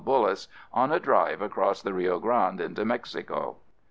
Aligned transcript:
Bullis, 0.03 0.47
on 0.73 0.91
a 0.91 0.99
drive 0.99 1.43
across 1.43 1.83
the 1.83 1.93
Rio 1.93 2.17
Grande 2.17 2.59
into 2.59 2.83
Mexico. 2.83 3.57